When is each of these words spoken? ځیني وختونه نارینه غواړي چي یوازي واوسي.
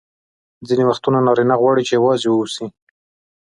ځیني 0.67 0.83
وختونه 0.87 1.19
نارینه 1.27 1.55
غواړي 1.61 1.83
چي 1.87 1.93
یوازي 1.97 2.27
واوسي. 2.29 2.65